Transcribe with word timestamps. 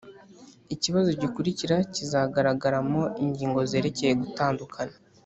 ikibazo 0.75 1.09
gikurikira 1.21 1.75
kizagaragaramo 1.93 3.03
ingingo 3.23 3.59
zerekeye 3.71 4.13
gutandukana 4.21 4.95